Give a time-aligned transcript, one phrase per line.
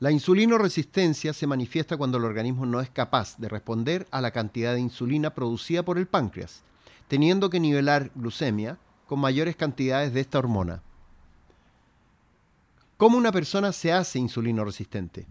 [0.00, 4.74] La insulinoresistencia se manifiesta cuando el organismo no es capaz de responder a la cantidad
[4.74, 6.62] de insulina producida por el páncreas,
[7.08, 10.82] teniendo que nivelar glucemia con mayores cantidades de esta hormona.
[12.96, 15.26] ¿Cómo una persona se hace insulinoresistente?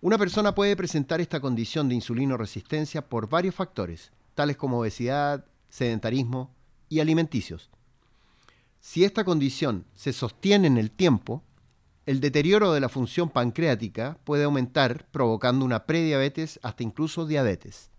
[0.00, 6.54] Una persona puede presentar esta condición de insulinoresistencia por varios factores, tales como obesidad, sedentarismo
[6.88, 7.68] y alimenticios.
[8.80, 11.42] Si esta condición se sostiene en el tiempo,
[12.08, 17.90] el deterioro de la función pancreática puede aumentar provocando una prediabetes hasta incluso diabetes.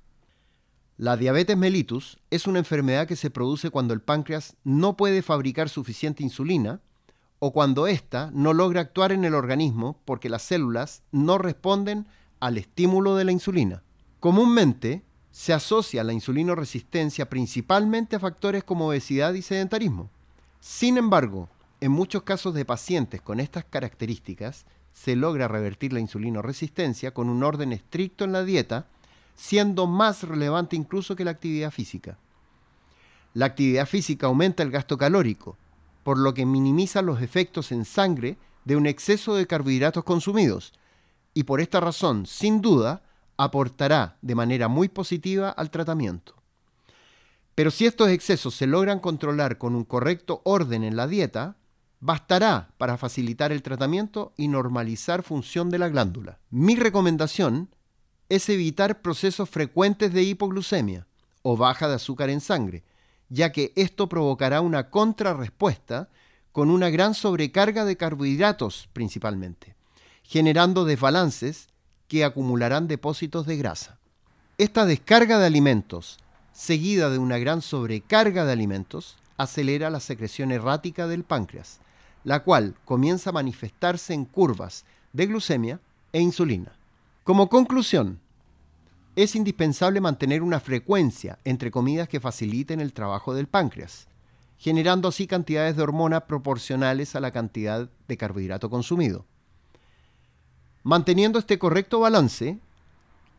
[0.97, 5.69] La diabetes mellitus es una enfermedad que se produce cuando el páncreas no puede fabricar
[5.69, 6.81] suficiente insulina
[7.37, 12.07] o cuando ésta no logra actuar en el organismo porque las células no responden
[12.39, 13.83] al estímulo de la insulina.
[14.19, 20.09] Comúnmente se asocia la insulinoresistencia principalmente a factores como obesidad y sedentarismo.
[20.59, 21.47] Sin embargo,
[21.81, 27.43] en muchos casos de pacientes con estas características, se logra revertir la insulinoresistencia con un
[27.43, 28.87] orden estricto en la dieta,
[29.35, 32.17] siendo más relevante incluso que la actividad física.
[33.33, 35.57] La actividad física aumenta el gasto calórico,
[36.03, 40.73] por lo que minimiza los efectos en sangre de un exceso de carbohidratos consumidos,
[41.33, 43.03] y por esta razón, sin duda,
[43.37, 46.35] aportará de manera muy positiva al tratamiento.
[47.55, 51.55] Pero si estos excesos se logran controlar con un correcto orden en la dieta,
[51.99, 56.39] bastará para facilitar el tratamiento y normalizar función de la glándula.
[56.49, 57.69] Mi recomendación
[58.29, 61.07] es evitar procesos frecuentes de hipoglucemia
[61.41, 62.83] o baja de azúcar en sangre,
[63.29, 66.09] ya que esto provocará una contrarrespuesta
[66.51, 69.75] con una gran sobrecarga de carbohidratos principalmente,
[70.23, 71.67] generando desbalances
[72.07, 73.99] que acumularán depósitos de grasa.
[74.57, 76.17] Esta descarga de alimentos,
[76.53, 81.79] seguida de una gran sobrecarga de alimentos, acelera la secreción errática del páncreas,
[82.23, 85.79] la cual comienza a manifestarse en curvas de glucemia
[86.11, 86.73] e insulina.
[87.23, 88.19] Como conclusión,
[89.15, 94.07] es indispensable mantener una frecuencia entre comidas que faciliten el trabajo del páncreas,
[94.57, 99.25] generando así cantidades de hormona proporcionales a la cantidad de carbohidrato consumido.
[100.83, 102.59] Manteniendo este correcto balance,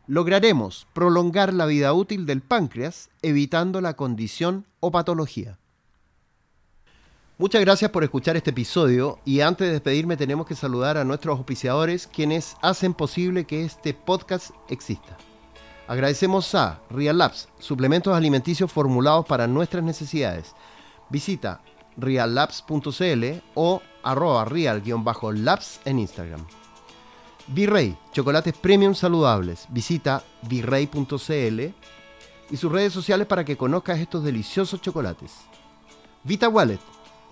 [0.07, 5.57] lograremos prolongar la vida útil del páncreas evitando la condición o patología.
[7.41, 11.39] Muchas gracias por escuchar este episodio y antes de despedirme tenemos que saludar a nuestros
[11.39, 15.17] auspiciadores quienes hacen posible que este podcast exista.
[15.87, 20.53] Agradecemos a Real Labs, suplementos alimenticios formulados para nuestras necesidades.
[21.09, 21.61] Visita
[21.97, 26.45] reallabs.cl o arroba real-labs en Instagram.
[27.47, 29.65] Virrey, chocolates premium saludables.
[29.71, 31.59] Visita virrey.cl
[32.51, 35.37] y sus redes sociales para que conozcas estos deliciosos chocolates.
[36.23, 36.79] Vita Wallet,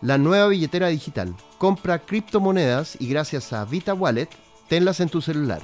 [0.01, 1.35] la nueva billetera digital.
[1.57, 4.29] Compra criptomonedas y gracias a Vita Wallet,
[4.67, 5.61] tenlas en tu celular.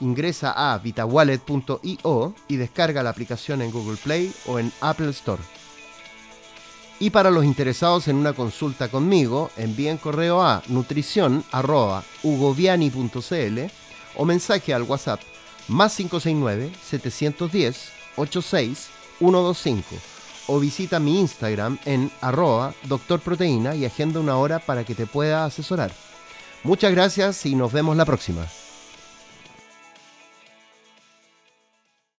[0.00, 5.42] Ingresa a vitawallet.io y descarga la aplicación en Google Play o en Apple Store.
[6.98, 13.58] Y para los interesados en una consulta conmigo, envíen correo a nutrición.ugoviani.cl
[14.16, 15.20] o mensaje al WhatsApp
[15.68, 18.88] más 569 710 86
[19.18, 20.09] 125
[20.50, 25.44] o visita mi Instagram en arroba doctorproteína y agenda una hora para que te pueda
[25.44, 25.92] asesorar.
[26.64, 28.46] Muchas gracias y nos vemos la próxima.